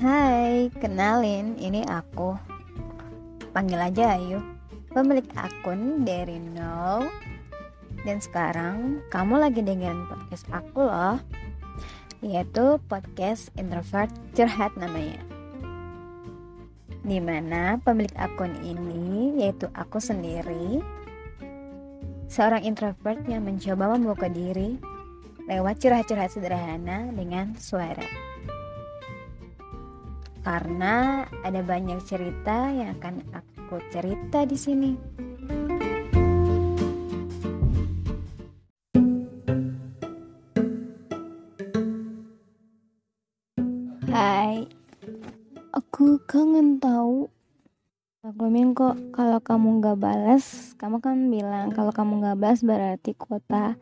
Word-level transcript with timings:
Hai, 0.00 0.72
kenalin, 0.80 1.60
ini 1.60 1.84
aku. 1.84 2.32
Panggil 3.52 3.76
aja 3.76 4.16
Ayu, 4.16 4.40
pemilik 4.96 5.28
akun 5.36 6.08
dari 6.08 6.40
nol. 6.40 7.04
Dan 8.08 8.16
sekarang 8.16 9.04
kamu 9.12 9.44
lagi 9.44 9.60
dengerin 9.60 10.08
podcast 10.08 10.48
aku 10.56 10.88
loh, 10.88 11.20
yaitu 12.24 12.80
podcast 12.88 13.52
introvert 13.60 14.08
curhat 14.32 14.72
namanya. 14.80 15.20
Di 17.04 17.20
mana 17.20 17.76
pemilik 17.84 18.16
akun 18.16 18.56
ini 18.64 19.36
yaitu 19.36 19.68
aku 19.76 20.00
sendiri, 20.00 20.80
seorang 22.32 22.64
introvert 22.64 23.20
yang 23.28 23.44
mencoba 23.44 24.00
membuka 24.00 24.32
diri 24.32 24.80
lewat 25.44 25.76
curhat-curhat 25.76 26.32
sederhana 26.32 27.12
dengan 27.12 27.52
suara 27.60 28.30
karena 30.40 31.24
ada 31.44 31.60
banyak 31.60 32.00
cerita 32.04 32.72
yang 32.72 32.96
akan 32.96 33.20
aku 33.32 33.76
cerita 33.92 34.48
di 34.48 34.56
sini. 34.56 34.92
Hai, 44.10 44.66
aku 45.70 46.18
kangen 46.26 46.82
tahu. 46.82 47.30
Maklumin 48.20 48.76
kok 48.76 48.96
kalau 49.16 49.40
kamu 49.40 49.80
nggak 49.80 49.96
balas, 49.96 50.76
kamu 50.76 51.00
kan 51.00 51.16
bilang 51.32 51.72
kalau 51.72 51.88
kamu 51.88 52.20
nggak 52.20 52.38
balas 52.40 52.60
berarti 52.60 53.16
kuota 53.16 53.80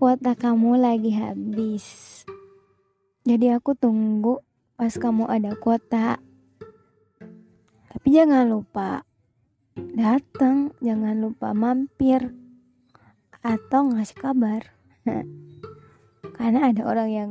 kuota 0.00 0.36
kamu 0.36 0.80
lagi 0.80 1.12
habis. 1.12 1.84
Jadi 3.24 3.52
aku 3.52 3.72
tunggu 3.72 4.40
pas 4.74 4.90
kamu 4.90 5.30
ada 5.30 5.54
kuota. 5.54 6.18
Tapi 7.94 8.08
jangan 8.10 8.50
lupa 8.50 9.06
datang, 9.94 10.74
jangan 10.82 11.14
lupa 11.22 11.54
mampir 11.54 12.34
atau 13.38 13.94
ngasih 13.94 14.18
kabar. 14.18 14.74
Karena 16.36 16.74
ada 16.74 16.82
orang 16.90 17.10
yang 17.10 17.30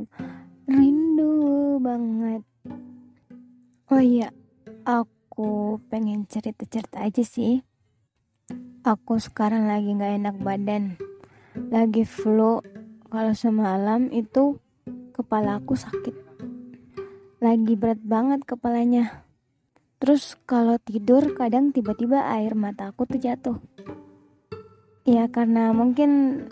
rindu 0.71 1.83
banget. 1.83 2.47
Oh 3.91 3.99
iya, 3.99 4.31
aku 4.87 5.83
pengen 5.91 6.23
cerita-cerita 6.23 7.03
aja 7.03 7.23
sih. 7.27 7.59
Aku 8.87 9.19
sekarang 9.19 9.67
lagi 9.67 9.95
gak 9.95 10.15
enak 10.15 10.35
badan, 10.39 10.95
lagi 11.71 12.07
flu. 12.07 12.63
Kalau 13.11 13.35
semalam 13.35 14.09
itu 14.09 14.57
kepala 15.13 15.61
aku 15.61 15.77
sakit 15.77 16.32
lagi 17.43 17.75
berat 17.75 17.99
banget 17.99 18.47
kepalanya. 18.47 19.27
Terus 19.99 20.39
kalau 20.47 20.79
tidur 20.79 21.35
kadang 21.35 21.75
tiba-tiba 21.75 22.23
air 22.31 22.55
mata 22.55 22.95
aku 22.95 23.03
tuh 23.03 23.19
jatuh. 23.19 23.59
Ya 25.03 25.27
karena 25.27 25.75
mungkin 25.75 26.43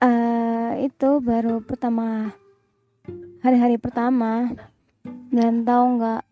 uh, 0.00 0.72
itu 0.80 1.20
baru 1.20 1.60
pertama 1.60 2.32
hari-hari 3.44 3.76
pertama 3.76 4.56
dan 5.28 5.68
tahu 5.68 6.00
nggak 6.00 6.22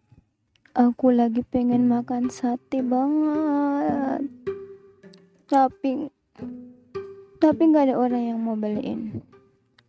aku 0.77 1.13
lagi 1.13 1.45
pengen 1.45 1.89
makan 1.89 2.33
sate 2.33 2.81
banget 2.81 4.25
tapi 5.47 6.11
tapi 7.39 7.63
nggak 7.71 7.93
ada 7.93 7.97
orang 7.97 8.35
yang 8.35 8.39
mau 8.43 8.59
beliin 8.59 9.23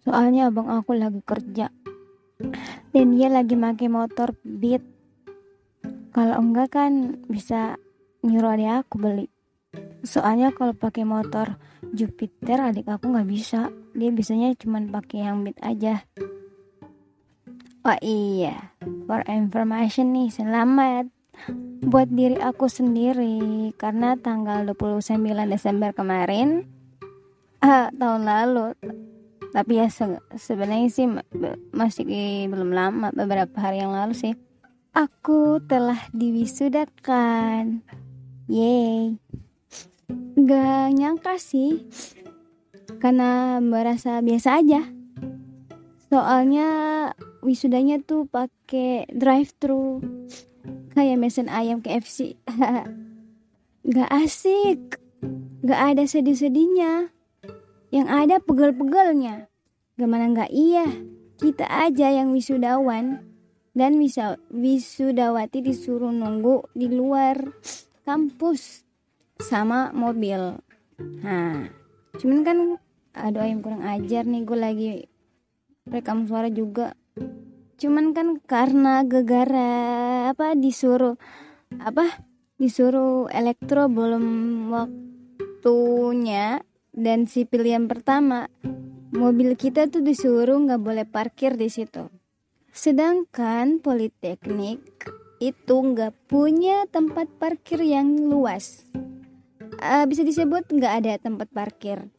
soalnya 0.06 0.48
abang 0.48 0.70
aku 0.70 0.96
lagi 0.96 1.20
kerja 1.26 1.74
dan 2.92 3.16
dia 3.16 3.28
lagi 3.28 3.56
pakai 3.56 3.88
motor 3.92 4.36
Beat. 4.44 4.84
Kalau 6.16 6.36
enggak 6.42 6.74
kan 6.74 7.22
bisa 7.28 7.78
nyuruh 8.26 8.58
adik 8.58 8.86
aku 8.86 8.96
beli. 8.98 9.28
Soalnya 10.02 10.56
kalau 10.56 10.74
pakai 10.74 11.04
motor 11.06 11.60
Jupiter 11.94 12.64
adik 12.64 12.90
aku 12.90 13.12
nggak 13.12 13.30
bisa. 13.30 13.70
Dia 13.94 14.10
bisanya 14.10 14.54
cuma 14.58 14.82
pakai 14.82 15.28
yang 15.28 15.46
Beat 15.46 15.60
aja. 15.62 16.08
Oh 17.88 18.00
iya 18.04 18.76
for 19.08 19.24
information 19.32 20.12
nih 20.12 20.28
selamat 20.28 21.08
buat 21.88 22.10
diri 22.10 22.36
aku 22.42 22.68
sendiri. 22.68 23.72
Karena 23.80 24.18
tanggal 24.18 24.68
29 24.76 25.24
Desember 25.48 25.94
kemarin 25.94 26.68
ah, 27.62 27.88
tahun 27.94 28.24
lalu 28.28 28.76
tapi 29.56 29.80
ya 29.80 29.88
se 29.88 30.06
sebenarnya 30.36 30.90
sih 30.92 31.08
masih 31.72 32.04
belum 32.52 32.72
lama 32.76 33.10
beberapa 33.16 33.56
hari 33.58 33.84
yang 33.84 33.96
lalu 33.96 34.14
sih. 34.14 34.34
Aku 34.98 35.62
telah 35.70 36.10
diwisudakan 36.12 37.86
yay 38.50 39.20
gak 40.38 40.96
nyangka 40.96 41.36
sih. 41.38 41.86
Karena 42.98 43.60
merasa 43.62 44.24
biasa 44.24 44.64
aja. 44.64 44.82
Soalnya 46.08 46.68
wisudanya 47.44 48.00
tuh 48.00 48.26
pakai 48.26 49.12
drive 49.12 49.52
thru 49.60 50.00
kayak 50.96 51.20
mesin 51.20 51.52
ayam 51.52 51.84
KFC 51.84 52.40
gak 53.94 54.10
asik. 54.10 55.04
Gak 55.66 55.98
ada 55.98 56.04
sedih-sedihnya 56.06 57.17
yang 57.94 58.08
ada 58.12 58.40
pegel-pegelnya. 58.44 59.48
Gimana 59.98 60.30
nggak 60.32 60.52
iya? 60.52 60.86
Kita 61.38 61.66
aja 61.70 62.10
yang 62.10 62.34
wisudawan 62.34 63.22
dan 63.78 64.02
bisa 64.02 64.42
wisudawati 64.50 65.62
disuruh 65.62 66.10
nunggu 66.10 66.66
di 66.74 66.90
luar 66.90 67.38
kampus 68.02 68.82
sama 69.38 69.94
mobil. 69.94 70.58
Nah, 70.98 71.70
cuman 72.18 72.40
kan 72.42 72.58
aduh 73.14 73.46
yang 73.46 73.62
kurang 73.62 73.86
ajar 73.86 74.26
nih 74.26 74.42
gue 74.46 74.58
lagi 74.58 74.90
rekam 75.86 76.26
suara 76.26 76.50
juga. 76.50 76.98
Cuman 77.78 78.18
kan 78.18 78.42
karena 78.42 79.06
gegara 79.06 79.74
apa 80.34 80.58
disuruh 80.58 81.14
apa 81.78 82.26
disuruh 82.58 83.30
elektro 83.30 83.86
belum 83.86 84.26
waktunya 84.74 86.66
dan 86.98 87.30
si 87.30 87.46
pilihan 87.46 87.86
pertama 87.86 88.50
mobil 89.14 89.54
kita 89.54 89.86
tuh 89.86 90.02
disuruh 90.02 90.58
nggak 90.58 90.82
boleh 90.82 91.06
parkir 91.06 91.54
di 91.54 91.70
situ. 91.70 92.10
Sedangkan 92.74 93.78
politeknik 93.78 94.82
itu 95.38 95.76
nggak 95.78 96.26
punya 96.26 96.90
tempat 96.90 97.30
parkir 97.38 97.86
yang 97.86 98.18
luas. 98.26 98.90
Uh, 99.78 100.10
bisa 100.10 100.26
disebut 100.26 100.66
nggak 100.74 100.94
ada 101.06 101.14
tempat 101.22 101.54
parkir. 101.54 102.10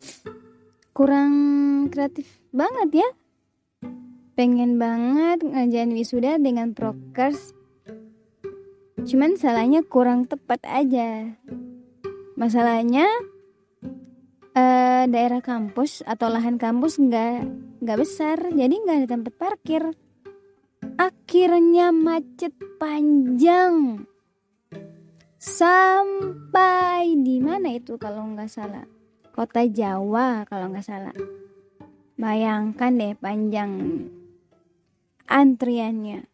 Kurang 0.95 1.35
kreatif 1.91 2.39
banget 2.55 3.03
ya. 3.03 3.09
Pengen 4.39 4.79
banget 4.79 5.43
ngajain 5.43 5.91
wisuda 5.91 6.39
dengan 6.39 6.71
prokers 6.71 7.59
cuman 9.09 9.35
salahnya 9.41 9.83
kurang 9.83 10.29
tepat 10.29 10.63
aja. 10.69 11.35
Masalahnya 12.39 13.09
uh, 14.59 15.05
daerah 15.07 15.39
kampus 15.39 16.03
atau 16.03 16.27
lahan 16.27 16.59
kampus 16.59 16.99
nggak 16.99 17.47
nggak 17.79 17.99
besar 17.99 18.39
jadi 18.51 18.75
nggak 18.75 18.99
ada 19.05 19.09
tempat 19.09 19.35
parkir. 19.39 19.85
Akhirnya 20.99 21.95
macet 21.95 22.55
panjang. 22.83 24.07
Sampai 25.39 27.15
di 27.23 27.39
mana 27.39 27.71
itu 27.71 27.95
kalau 27.95 28.27
nggak 28.35 28.51
salah? 28.51 28.83
Kota 29.31 29.63
Jawa 29.71 30.43
kalau 30.51 30.75
nggak 30.75 30.87
salah. 30.87 31.15
Bayangkan 32.19 32.99
deh 32.99 33.15
panjang 33.15 33.71
antriannya. 35.31 36.27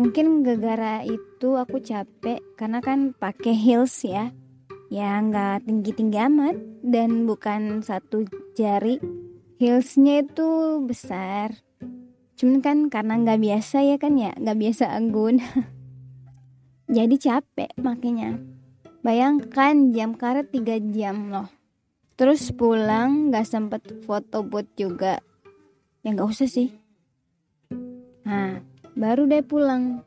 Mungkin 0.00 0.46
gara-gara 0.46 1.04
itu 1.04 1.58
aku 1.58 1.84
capek 1.84 2.40
karena 2.56 2.80
kan 2.80 3.12
pakai 3.12 3.52
heels 3.52 4.06
ya 4.06 4.32
ya 4.88 5.20
nggak 5.20 5.68
tinggi-tinggi 5.68 6.18
amat. 6.28 6.56
Dan 6.84 7.24
bukan 7.28 7.84
satu 7.84 8.24
jari. 8.56 9.00
Heelsnya 9.58 10.24
itu 10.24 10.80
besar. 10.84 11.54
Cuman 12.38 12.62
kan 12.62 12.78
karena 12.88 13.18
nggak 13.18 13.40
biasa 13.42 13.82
ya 13.84 13.96
kan 14.00 14.14
ya. 14.16 14.32
Nggak 14.36 14.58
biasa 14.58 14.84
anggun. 14.92 15.40
Jadi 16.96 17.16
capek 17.20 17.72
makanya. 17.80 18.40
Bayangkan 19.04 19.92
jam 19.92 20.16
karet 20.16 20.50
3 20.50 20.80
jam 20.94 21.30
loh. 21.30 21.48
Terus 22.18 22.50
pulang 22.50 23.30
nggak 23.30 23.46
sempet 23.46 23.82
foto 24.02 24.42
booth 24.42 24.72
juga. 24.74 25.22
Ya 26.02 26.16
nggak 26.16 26.30
usah 26.32 26.48
sih. 26.50 26.74
Nah 28.26 28.58
baru 28.98 29.30
deh 29.30 29.46
pulang 29.46 30.02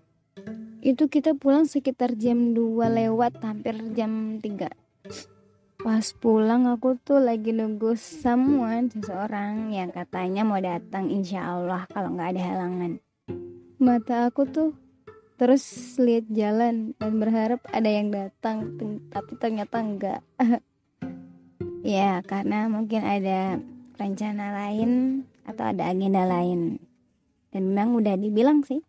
itu 0.81 1.05
kita 1.05 1.37
pulang 1.37 1.69
sekitar 1.69 2.17
jam 2.17 2.57
2 2.57 2.57
lewat 2.89 3.37
hampir 3.45 3.77
jam 3.93 4.41
3 4.41 4.81
pas 5.81 6.05
pulang 6.21 6.69
aku 6.69 6.93
tuh 7.01 7.17
lagi 7.17 7.53
nunggu 7.53 7.97
someone 7.97 8.89
seseorang 8.93 9.73
yang 9.73 9.89
katanya 9.89 10.45
mau 10.45 10.61
datang 10.61 11.09
insya 11.09 11.57
Allah 11.57 11.89
kalau 11.89 12.13
nggak 12.13 12.37
ada 12.37 12.41
halangan. 12.53 12.91
Mata 13.81 14.29
aku 14.29 14.45
tuh 14.45 14.77
terus 15.41 15.65
lihat 15.97 16.29
jalan 16.29 16.93
dan 17.01 17.13
berharap 17.17 17.65
ada 17.73 17.89
yang 17.89 18.13
datang 18.13 18.77
tapi 19.09 19.33
ternyata 19.41 19.81
enggak 19.81 20.21
ya 21.97 22.21
karena 22.29 22.69
mungkin 22.69 23.01
ada 23.01 23.57
rencana 23.97 24.53
lain 24.53 25.25
atau 25.49 25.65
ada 25.65 25.89
agenda 25.89 26.29
lain. 26.29 26.77
Dan 27.49 27.73
memang 27.73 27.97
udah 27.97 28.21
dibilang 28.21 28.61
sih 28.61 28.85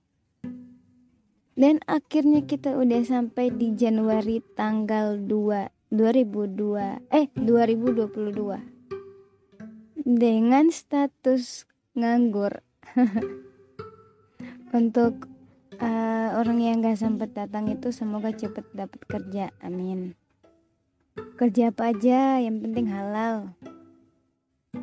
dan 1.52 1.84
akhirnya 1.84 2.48
kita 2.48 2.72
udah 2.80 3.04
sampai 3.04 3.52
di 3.52 3.76
Januari 3.76 4.40
tanggal 4.56 5.20
2 5.20 5.92
2002 5.92 7.12
eh 7.12 7.28
2022 7.36 8.72
dengan 10.02 10.72
status 10.72 11.68
nganggur. 11.92 12.64
Untuk 14.72 15.28
uh, 15.76 16.28
orang 16.40 16.64
yang 16.64 16.80
gak 16.80 16.96
sempat 16.96 17.36
datang 17.36 17.68
itu 17.68 17.92
semoga 17.92 18.32
cepet 18.32 18.64
dapat 18.72 19.00
kerja 19.04 19.52
amin. 19.60 20.16
Kerja 21.36 21.68
apa 21.68 21.92
aja 21.92 22.40
yang 22.40 22.64
penting 22.64 22.88
halal. 22.88 23.52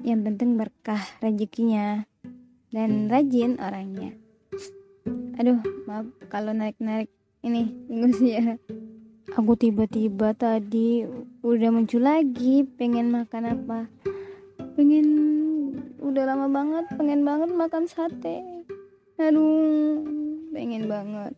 Yang 0.06 0.22
penting 0.30 0.62
berkah 0.62 1.02
rezekinya 1.26 2.06
dan 2.70 3.10
rajin 3.10 3.58
orangnya 3.58 4.14
aduh 5.40 5.56
maaf 5.88 6.06
kalau 6.28 6.52
narik-narik 6.52 7.08
ini 7.40 7.72
ya. 8.20 8.60
Aku 9.40 9.56
tiba-tiba 9.56 10.36
tadi 10.36 11.08
udah 11.40 11.70
muncul 11.72 12.04
lagi 12.04 12.68
pengen 12.76 13.08
makan 13.08 13.56
apa? 13.56 13.88
Pengen 14.76 15.08
udah 16.04 16.24
lama 16.28 16.52
banget 16.52 16.86
pengen 17.00 17.24
banget 17.24 17.50
makan 17.56 17.88
sate. 17.88 18.44
Aduh 19.16 20.04
pengen 20.52 20.92
banget. 20.92 21.32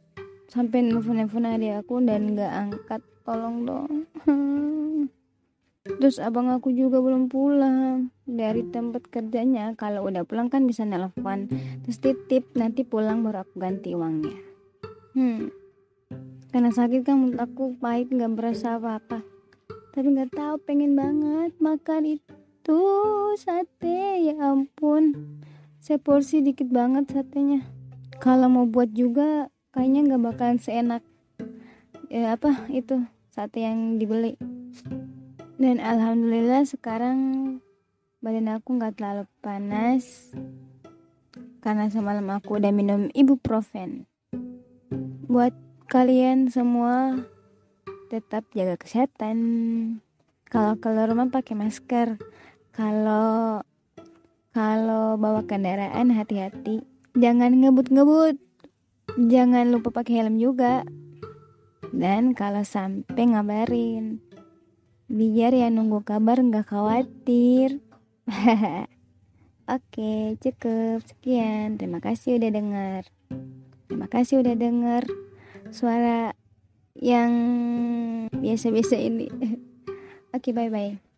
Sampai 0.49 0.81
nelfon 0.81 1.21
nelfon 1.21 1.45
adik 1.45 1.85
aku 1.85 2.01
dan 2.01 2.33
nggak 2.33 2.51
angkat 2.51 3.01
tolong 3.21 3.69
dong 3.69 3.93
terus 5.85 6.21
abang 6.21 6.49
aku 6.53 6.73
juga 6.73 7.01
belum 7.01 7.29
pulang. 7.29 8.09
Dari 8.25 8.65
tempat 8.69 9.09
kerjanya 9.09 9.73
kalau 9.77 10.07
udah 10.07 10.25
pulang 10.25 10.49
kan 10.49 10.65
bisa 10.65 10.85
nelfon. 10.85 11.49
Terus 11.85 11.97
titip 11.97 12.53
nanti 12.57 12.85
pulang 12.85 13.25
baru 13.25 13.45
aku 13.45 13.55
ganti 13.57 13.93
uangnya. 13.97 14.37
Hmm. 15.17 15.49
Karena 16.51 16.69
sakit 16.69 17.07
kan 17.07 17.15
menurut 17.19 17.39
aku 17.39 17.75
pahit 17.79 18.11
nggak 18.11 18.33
berasa 18.35 18.81
apa-apa. 18.81 19.23
Tapi 19.91 20.07
nggak 20.11 20.35
tahu 20.35 20.55
pengen 20.63 20.97
banget 20.97 21.55
makan 21.57 22.19
itu 22.19 22.81
sate. 23.39 24.25
Ya 24.25 24.37
ampun. 24.41 25.15
Saya 25.81 25.97
porsi 25.97 26.45
dikit 26.45 26.69
banget 26.69 27.09
satenya. 27.09 27.65
Kalau 28.21 28.47
mau 28.53 28.69
buat 28.69 28.93
juga 28.93 29.49
kayaknya 29.71 30.13
nggak 30.13 30.23
bakalan 30.29 30.59
seenak 30.59 31.01
ya 32.11 32.35
apa 32.35 32.67
itu 32.67 33.07
sate 33.31 33.63
yang 33.63 33.95
dibeli 33.95 34.35
dan 35.61 35.77
alhamdulillah 35.77 36.65
sekarang 36.65 37.17
badan 38.17 38.49
aku 38.49 38.81
nggak 38.81 38.97
terlalu 38.97 39.29
panas. 39.45 40.33
Karena 41.61 41.85
semalam 41.93 42.25
aku 42.33 42.57
udah 42.57 42.73
minum 42.73 43.13
ibuprofen. 43.13 44.09
Buat 45.29 45.53
kalian 45.85 46.49
semua 46.49 47.13
tetap 48.09 48.49
jaga 48.57 48.73
kesehatan. 48.81 49.37
Kalau 50.49 50.81
keluar 50.81 51.13
rumah 51.13 51.29
pakai 51.29 51.53
masker. 51.53 52.17
Kalau 52.73 53.61
kalau 54.57 55.21
bawa 55.21 55.45
kendaraan 55.45 56.09
hati-hati. 56.09 56.81
Jangan 57.13 57.53
ngebut-ngebut. 57.61 58.41
Jangan 59.29 59.69
lupa 59.69 59.93
pakai 59.93 60.25
helm 60.25 60.41
juga. 60.41 60.81
Dan 61.93 62.33
kalau 62.33 62.65
sampai 62.65 63.29
ngabarin 63.29 64.30
biar 65.11 65.51
ya 65.51 65.67
nunggu 65.67 66.07
kabar 66.07 66.39
nggak 66.39 66.71
khawatir. 66.71 67.83
Oke 69.75 70.39
cukup. 70.39 71.03
Sekian. 71.03 71.75
Terima 71.75 71.99
kasih 71.99 72.39
udah 72.39 72.51
dengar 72.51 73.03
terima 73.91 74.07
kasih 74.07 74.39
udah 74.39 74.55
dengar 74.55 75.03
suara 75.67 76.31
yang 76.95 77.31
biasa-biasa 78.31 78.95
ini. 78.95 79.27
Oke 80.35 80.55
bye 80.55 80.71
bye 80.71 81.10